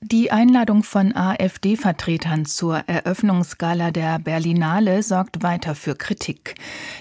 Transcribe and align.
die 0.00 0.30
Einladung 0.30 0.84
von 0.84 1.16
AfD-Vertretern 1.16 2.46
zur 2.46 2.84
Eröffnungsgala 2.86 3.90
der 3.90 4.20
Berlinale 4.20 5.02
sorgt 5.02 5.42
weiter 5.42 5.74
für 5.74 5.96
Kritik. 5.96 6.54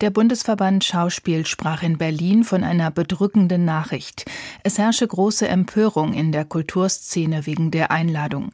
Der 0.00 0.10
Bundesverband 0.10 0.82
Schauspiel 0.82 1.46
sprach 1.46 1.84
in 1.84 1.98
Berlin 1.98 2.42
von 2.42 2.64
einer 2.64 2.90
bedrückenden 2.90 3.64
Nachricht. 3.64 4.24
Es 4.64 4.76
herrsche 4.78 5.06
große 5.06 5.46
Empörung 5.46 6.14
in 6.14 6.32
der 6.32 6.44
Kulturszene 6.44 7.46
wegen 7.46 7.70
der 7.70 7.92
Einladung. 7.92 8.50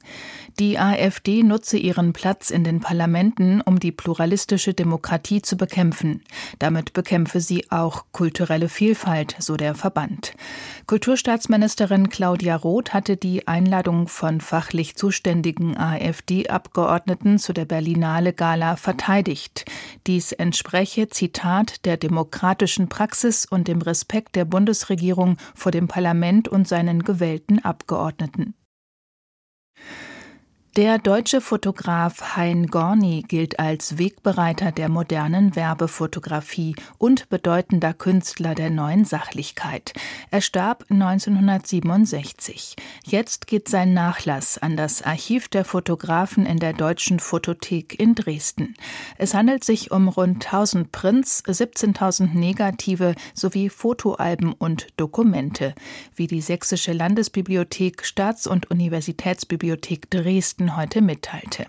Die 0.59 0.79
AfD 0.79 1.43
nutze 1.43 1.79
ihren 1.79 2.13
Platz 2.13 2.51
in 2.51 2.63
den 2.63 2.81
Parlamenten, 2.81 3.63
um 3.63 3.81
die 3.81 3.93
pluralistische 3.93 4.75
Demokratie 4.75 5.41
zu 5.41 5.57
bekämpfen. 5.57 6.23
Damit 6.59 6.93
bekämpfe 6.93 7.41
sie 7.41 7.71
auch 7.71 8.05
kulturelle 8.13 8.69
Vielfalt, 8.69 9.35
so 9.39 9.57
der 9.57 9.75
Verband. 9.75 10.35
Kulturstaatsministerin 10.87 12.11
Claudia 12.11 12.57
Roth 12.57 12.93
hatte 12.93 13.17
die 13.17 13.49
Einladung 13.49 14.09
von 14.09 14.26
von 14.27 14.41
fachlich 14.41 14.97
zuständigen 14.97 15.77
AfD-Abgeordneten 15.77 17.39
zu 17.39 17.53
der 17.53 17.65
Berlinale 17.65 18.33
Gala 18.33 18.75
verteidigt. 18.75 19.67
Dies 20.09 20.33
entspreche, 20.33 21.09
Zitat, 21.09 21.85
der 21.85 21.97
demokratischen 21.97 22.89
Praxis 22.89 23.47
und 23.47 23.69
dem 23.69 23.81
Respekt 23.81 24.35
der 24.35 24.45
Bundesregierung 24.45 25.37
vor 25.55 25.71
dem 25.71 25.87
Parlament 25.87 26.49
und 26.49 26.67
seinen 26.67 27.05
gewählten 27.05 27.65
Abgeordneten. 27.65 28.55
Der 30.77 30.99
deutsche 30.99 31.41
Fotograf 31.41 32.37
Hein 32.37 32.67
Gorni 32.67 33.25
gilt 33.27 33.59
als 33.59 33.97
Wegbereiter 33.97 34.73
der 34.73 34.91
modernen 34.91 35.57
Werbefotografie 35.57 36.77
und 36.99 37.31
bedeutender 37.31 37.95
Künstler 37.95 38.55
der 38.55 38.69
neuen 38.69 39.07
Sachlichkeit. 39.07 39.95
Er 40.31 40.43
starb 40.43 40.85
1967. 40.91 42.77
Jetzt 43.07 43.47
geht 43.47 43.69
sein 43.69 43.95
Nachlass 43.95 44.59
an 44.59 44.77
das 44.77 45.01
Archiv 45.01 45.49
der 45.49 45.65
Fotografen 45.65 46.45
in 46.45 46.59
der 46.59 46.75
Deutschen 46.75 47.21
Fotothek 47.21 47.99
in 47.99 48.15
Dresden. 48.15 48.75
Es 49.17 49.33
handelt 49.33 49.65
sich 49.65 49.93
um 49.93 50.09
rund 50.09 50.45
1000 50.45 50.93
Prints, 50.93 51.43
17.000 51.43 52.35
Negative 52.35 53.15
sowie 53.33 53.71
Fotoalben 53.71 54.53
und 54.53 54.89
Dokumente, 54.99 55.75
wie 56.15 56.27
die 56.27 56.43
Sächsische 56.43 56.93
Landesbibliothek, 56.93 58.05
Staats- 58.05 58.47
und 58.47 58.71
Universitätsbibliothek 58.71 60.11
Dresden 60.11 60.66
heute 60.75 61.03
mitteilte. 61.03 61.67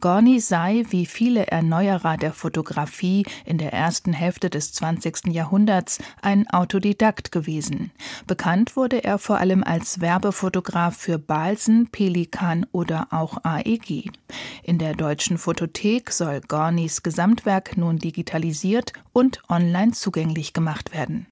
Gorni 0.00 0.40
sei, 0.40 0.84
wie 0.90 1.06
viele 1.06 1.46
Erneuerer 1.46 2.16
der 2.16 2.32
Fotografie 2.32 3.24
in 3.44 3.58
der 3.58 3.72
ersten 3.72 4.12
Hälfte 4.12 4.50
des 4.50 4.72
20. 4.72 5.28
Jahrhunderts, 5.28 5.98
ein 6.20 6.48
Autodidakt 6.50 7.32
gewesen. 7.32 7.90
Bekannt 8.26 8.76
wurde 8.76 9.02
er 9.02 9.18
vor 9.18 9.38
allem 9.38 9.64
als 9.64 10.00
Werbefotograf 10.00 10.96
für 10.96 11.18
Balsen, 11.18 11.88
Pelikan 11.90 12.66
oder 12.72 13.08
auch 13.12 13.38
AEG. 13.44 14.10
In 14.62 14.78
der 14.78 14.94
deutschen 14.94 15.38
Fotothek 15.38 16.10
soll 16.10 16.40
Gornis 16.46 17.02
Gesamtwerk 17.02 17.76
nun 17.76 17.98
digitalisiert 17.98 18.92
und 19.12 19.40
online 19.48 19.92
zugänglich 19.92 20.52
gemacht 20.52 20.92
werden. 20.92 21.26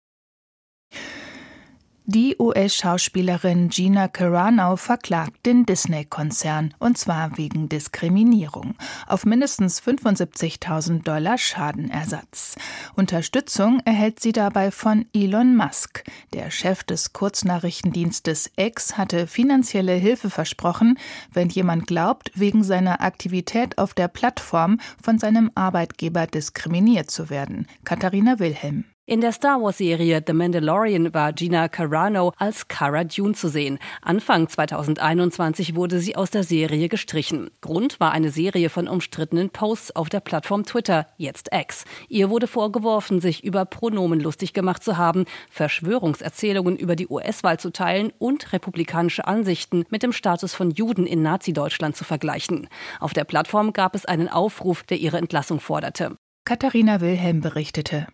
Die 2.05 2.35
US-Schauspielerin 2.37 3.69
Gina 3.69 4.09
Carano 4.09 4.75
verklagt 4.77 5.47
den 5.47 5.65
Disney-Konzern, 5.67 6.75
und 6.81 6.99
zwar 6.99 7.39
wegen 7.39 7.69
Diskriminierung, 7.69 8.75
auf 9.07 9.25
mindestens 9.25 9.81
75.000 9.81 11.05
Dollar 11.05 11.39
Schadenersatz. 11.39 12.57
Unterstützung 12.97 13.81
erhält 13.85 14.19
sie 14.19 14.33
dabei 14.33 14.73
von 14.73 15.07
Elon 15.15 15.55
Musk. 15.55 16.03
Der 16.33 16.51
Chef 16.51 16.83
des 16.83 17.13
Kurznachrichtendienstes 17.13 18.51
X 18.57 18.99
hatte 18.99 19.29
finanzielle 19.29 19.95
Hilfe 19.95 20.29
versprochen, 20.29 20.99
wenn 21.33 21.51
jemand 21.51 21.87
glaubt, 21.87 22.33
wegen 22.35 22.65
seiner 22.65 23.01
Aktivität 23.01 23.79
auf 23.79 23.95
der 23.95 24.09
Plattform 24.09 24.81
von 25.01 25.21
seinem 25.21 25.53
Arbeitgeber 25.55 26.27
diskriminiert 26.27 27.13
zu 27.13 27.31
werden. 27.31 27.69
Katharina 27.85 28.41
Wilhelm. 28.41 28.87
In 29.05 29.21
der 29.21 29.33
Star 29.33 29.61
Wars-Serie 29.61 30.23
The 30.25 30.33
Mandalorian 30.33 31.13
war 31.13 31.33
Gina 31.33 31.69
Carano 31.69 32.33
als 32.37 32.69
Cara 32.69 33.03
Dune 33.03 33.35
zu 33.35 33.49
sehen. 33.49 33.81
Anfang 34.01 34.49
2021 34.49 35.75
wurde 35.75 35.99
sie 35.99 36.15
aus 36.15 36.31
der 36.31 36.45
Serie 36.45 36.89
gestrichen. 36.89 37.51
Grund 37.63 37.99
war 37.99 38.13
eine 38.13 38.31
Serie 38.31 38.71
von 38.71 38.87
umstrittenen 38.87 39.51
Posts 39.51 39.97
auf 39.97 40.09
der 40.09 40.21
Plattform 40.21 40.65
Twitter, 40.65 41.09
jetzt 41.17 41.49
X. 41.53 41.85
Ihr 42.09 42.31
wurde 42.31 42.47
vorgeworfen, 42.47 43.21
sich 43.21 43.43
über 43.43 43.65
Pronomen 43.65 44.21
lustig 44.21 44.53
gemacht 44.53 44.85
zu 44.85 44.97
haben, 44.97 45.25
Verschwörungserzählungen 45.51 46.77
über 46.77 46.95
die 46.95 47.09
US-Wahl 47.09 47.59
zu 47.59 47.73
teilen 47.73 48.13
und 48.21 48.53
republikanische 48.53 49.27
Ansichten 49.27 49.85
mit 49.91 50.05
dem 50.05 50.13
Status 50.13 50.55
von 50.55 50.71
Juden 50.71 51.09
in 51.09 51.23
Nazi-Deutschland 51.23 51.97
zu 51.97 52.05
vergleichen. 52.05 52.69
Auf 53.01 53.15
der 53.15 53.25
Plattform 53.25 53.73
gab 53.73 53.97
es 53.97 54.07
einen 54.07 54.29
Aufruf, 54.29 54.85
der 54.85 54.99
ihre 54.99 55.19
Entlassung 55.19 55.59
forderte. 55.59 56.15
Katharina 56.45 57.01
Wilhelm 57.01 57.41
berichtete. 57.41 58.07